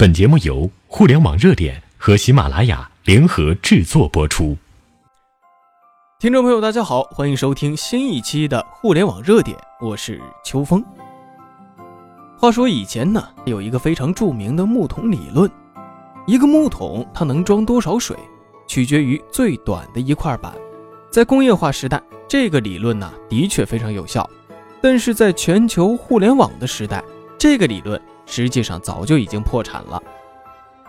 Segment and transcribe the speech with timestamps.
[0.00, 4.56] 本节目由互联网热点和喜马拉雅联合制作播出。
[6.20, 10.84] 听众朋友，大家好，欢迎收听新一期的互联网热点，我是秋风。
[12.38, 15.50] 话说以前呢，有一个非常著名的木桶理论，
[16.28, 18.16] 一个木桶它能装多少水，
[18.68, 20.54] 取决于最短的一块板。
[21.10, 24.30] 在工业化时代，这个理论呢的确非常有效，
[24.80, 27.02] 但是在全球互联网的时代，
[27.36, 28.00] 这个理论。
[28.28, 30.00] 实际上早就已经破产了。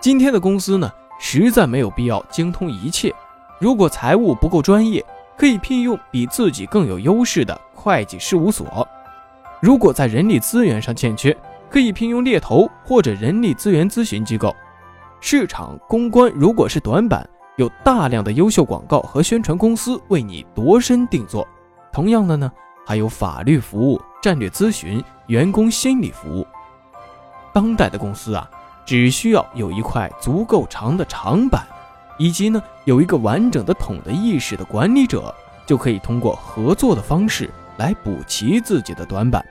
[0.00, 3.12] 今天的公司呢，实在没有必要精通一切。
[3.58, 5.04] 如果财务不够专业，
[5.36, 8.64] 可以聘用比自己更有优势的会计事务所；
[9.60, 11.36] 如果在人力资源上欠缺，
[11.68, 14.54] 可以聘用猎头或者人力资源咨询机构。
[15.20, 21.46] 市场公关如果是短板，有大量的优秀广告和宣传公司为你度身定做。
[21.92, 22.50] 同样的呢，
[22.86, 26.46] 还有法律服务、战略咨询、员工心理服务。
[27.54, 28.46] 当代的公司啊，
[28.84, 31.64] 只需要有一块足够长的长板，
[32.18, 35.32] 以及呢有一个完整的桶的意识的管理者，
[35.64, 39.42] 就可以通过合作的方式来补齐自己的短板。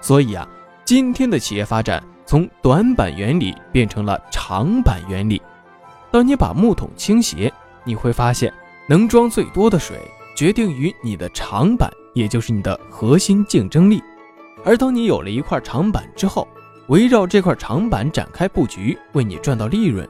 [0.00, 0.48] 所以啊，
[0.84, 5.40] 今天的企业发展从短板原理变成了长板原理。
[6.10, 7.52] 当你把木桶倾斜，
[7.84, 8.52] 你会发现
[8.88, 10.00] 能装最多的水
[10.34, 14.02] 决定于你的长板，也就是你的核心竞争力。
[14.64, 16.48] 而当你有了一块长板之后，
[16.88, 20.08] 围绕这块长板展开布局，为你赚到利润。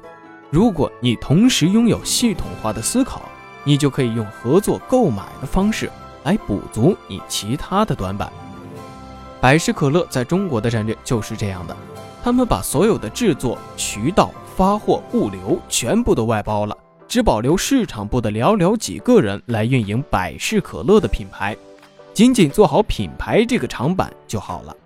[0.51, 3.23] 如果你同时拥有系统化的思考，
[3.65, 5.91] 你就可以用合作购买的方式
[6.25, 8.31] 来补足你其他的短板。
[9.41, 11.75] 百事可乐在中国的战略就是这样的，
[12.23, 16.77] 他们把所有的制作、渠道、发货、物流全部都外包了，
[17.09, 21.57] 只保留市场部的寥寥几个人来运营百事可乐的品牌，
[22.13, 24.77] 仅仅做好品牌这个长板就好了。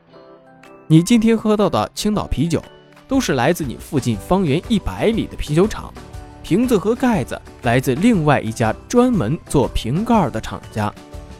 [0.92, 2.60] 你今天喝到的青岛啤酒，
[3.06, 5.94] 都是来自你附近方圆一百里的啤酒厂，
[6.42, 10.92] 瓶子和盖子来自另外一家专门做瓶盖的厂家，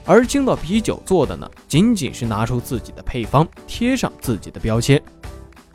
[0.05, 5.03] 而青岛啤酒做的呢，仅仅是拿出自己的配方，贴上自己的标签。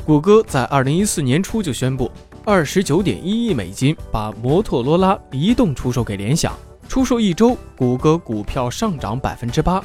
[0.05, 2.09] 谷歌在二零一四年初就宣布，
[2.45, 6.57] 二十九点一亿美金把摩托罗拉移动出售给联想，
[6.88, 9.83] 出售一周，谷歌股票上涨百分之八，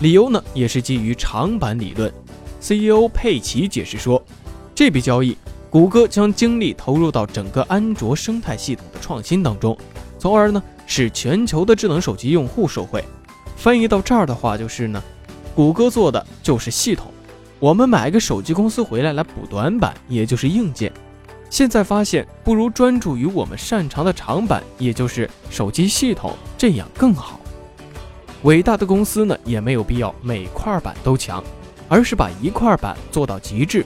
[0.00, 2.12] 理由呢，也是基于长板理论。
[2.62, 4.22] CEO 佩奇解释说，
[4.72, 5.36] 这笔交易，
[5.68, 9.76] 谷歌将精力投入到整个安卓生态系统的创新当中，
[10.16, 13.04] 从而呢使全球的智能手机用户受惠。
[13.56, 15.02] 翻译到这儿的话就是呢，
[15.56, 17.10] 谷歌做的就是系统，
[17.58, 20.92] 我们买个手机公司回来来补短板，也就是硬件。
[21.50, 27.40] 现在发现不如专注于我们擅长的长板，也就是手机系统，这样更好。
[28.44, 31.42] 伟大的公司呢，也没有必要每块板都强。
[31.88, 33.84] 而是把一块板做到极致。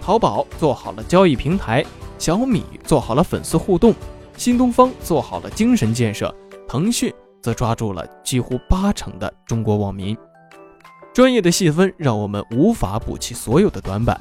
[0.00, 1.84] 淘宝做好了交易平台，
[2.18, 3.94] 小米做好了粉丝互动，
[4.36, 6.34] 新东方做好了精神建设，
[6.66, 7.12] 腾讯
[7.42, 10.16] 则抓住了几乎八成的中国网民。
[11.12, 14.20] 专业的细分让我们无法补齐所有的短板，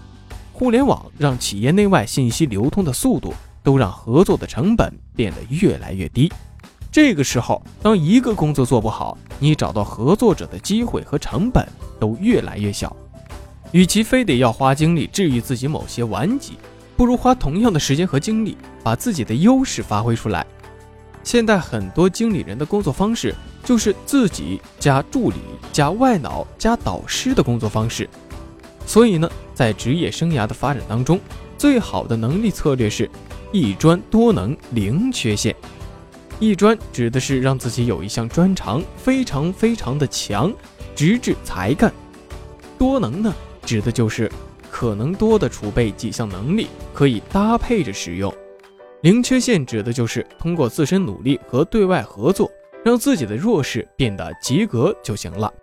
[0.52, 6.32] 互联网让企业内外信息流通的速度都让合作的成本变得越来越低。
[6.92, 11.68] 这个时候，当一个工作做不好，你找到合作者的机会和成本
[12.00, 12.96] 都越来越小。
[13.72, 16.54] 与其非得要花精力治愈自己某些顽疾，
[16.96, 20.46] 不如花同样的时间和精力把自己的优势发挥出来。
[21.24, 25.38] 现在很多经理人的工作方式就是自己加助理
[25.74, 28.10] 加外脑加导师的工作方式。
[28.86, 31.20] 所以呢，在职业生涯的发展当中，
[31.58, 33.10] 最好的能力策略是
[33.52, 35.54] 一专多能零缺陷。
[36.40, 40.54] 一专指的是让自己有一项专长非常非常的强，
[40.96, 41.92] 直至才干。
[42.78, 43.36] 多能呢？
[43.68, 44.32] 指的就是
[44.72, 48.34] 可能多的储备几项能力，可以搭配着使用。
[49.02, 52.50] 零缺陷指的就是通过自身努力和对外合作，
[52.86, 55.54] 让自己的弱势变得及格就行了。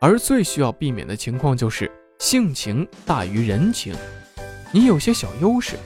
[0.00, 3.94] 而最需要避免的情况就是性情大于人情。
[4.72, 5.76] 你有些小优势，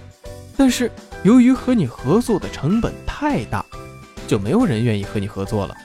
[0.56, 0.90] 但是
[1.22, 3.62] 由于和你合作的成本太大，
[4.26, 5.76] 就没有人愿意和你合作了。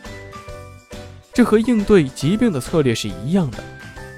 [1.33, 3.61] 这和应对疾病的策略是一样的。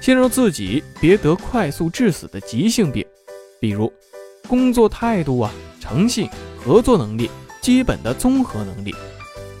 [0.08, 3.04] 先让自己别得快速致死的急性病，
[3.60, 3.92] 比如
[4.48, 6.26] 工作态度啊、诚信、
[6.56, 8.94] 合作能力、基本的综合能力。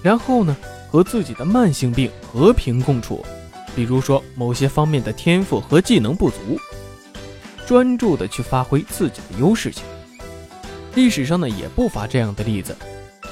[0.02, 0.56] 然后呢，
[0.90, 3.22] 和自己的慢性病和平共处，
[3.76, 6.58] 比如说某些方面的天赋和技能不足，
[7.66, 9.82] 专注的去发挥自己的优势去。
[10.94, 12.74] 历史上呢，也不乏这样的例子，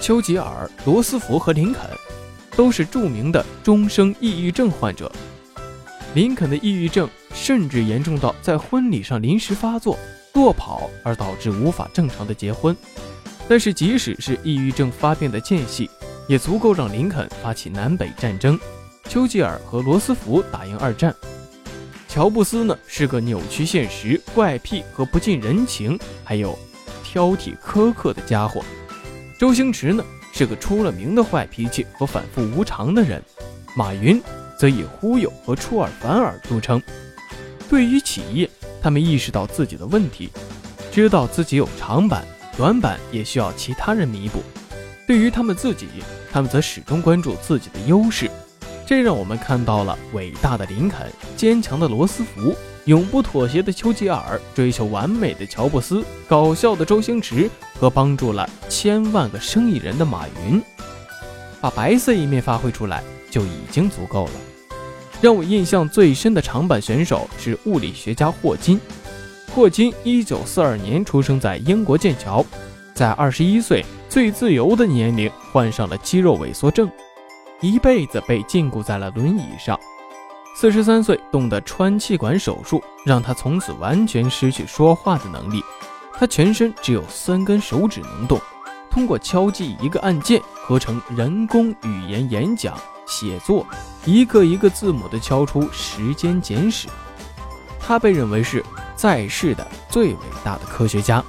[0.03, 1.89] 丘吉尔、罗斯福和林肯，
[2.55, 5.11] 都是著名的终生抑郁症患者。
[6.17, 9.99] 林肯的抑郁症甚至严重到在婚礼上临时发作，
[10.33, 12.75] 落跑而导致无法正常的结婚。
[13.47, 15.91] 但是，即使是抑郁症发病的间隙，
[16.27, 18.59] 也足够让林肯发起南北战争，
[19.11, 21.15] 丘吉尔和罗斯福打赢二战。
[22.09, 26.59] 乔布斯呢是个扭曲现实、怪癖和不近人情，还有
[27.05, 28.65] 挑剔苛刻的家伙。
[29.39, 30.03] 周星驰呢
[30.33, 33.23] 是个出了名的坏脾气和反复无常的人。
[33.77, 34.19] 马云
[34.59, 36.83] 则以忽悠和出尔反尔著称。
[37.69, 38.49] 对于企业，
[38.81, 40.31] 他们意识到自己的问题，
[40.93, 42.25] 知道自己有长板，
[42.57, 44.43] 短板也需要其他人弥补。
[45.07, 45.87] 对于他们自己，
[46.33, 48.31] 他们则始终关注自己的优势。
[48.87, 52.55] 这让我们看到了伟大的林肯、坚强的罗斯福、
[52.85, 57.51] 永不妥协的丘吉尔、追求完美的乔布斯、搞笑的周星驰
[57.81, 60.63] 和帮助了千万个生意人的马云。
[61.61, 63.03] 把白色一面发挥出来
[63.37, 64.31] 就已经足够了。
[65.21, 68.81] 让我印象最深的长板选手是物理学家霍金。
[69.55, 72.43] 霍金1942年出生在英国剑桥，
[72.95, 76.91] 在21岁最自由的年龄患上了肌肉萎缩症。
[77.61, 79.79] 一辈子被禁锢在了轮椅上，
[80.57, 85.63] 四十三岁动的穿气管手术让他从此完全失去说话的能力。
[86.15, 88.41] 他全身只有三根手指能动，
[88.91, 92.75] 通过敲击一个按键合成人工语言演讲、
[93.07, 93.67] 写作，
[94.05, 96.89] 一个一个字母的敲出《时间简史》。
[97.79, 98.65] 他被认为是
[98.97, 101.23] 在世的最伟大的科学家。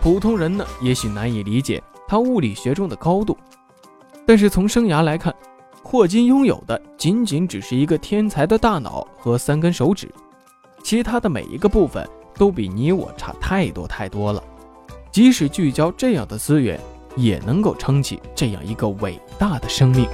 [0.00, 3.36] 普通人呢，也许难以理解他物理学中的高度。
[4.24, 5.34] 但是从生涯来看，
[5.82, 10.08] 霍金拥有的仅仅只是一个天才的大脑和三根手指，
[10.84, 14.42] 其他的每一个部分都比你我差太多太多了。
[15.10, 16.80] 即使聚焦这样的资源，
[17.16, 20.08] 也能够撑起这样一个伟大的生命。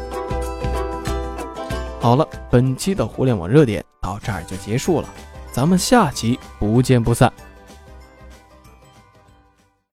[2.02, 5.08] 好了，本期的互联网热点到这儿就结束了，
[5.52, 7.32] 咱们下期不见不散。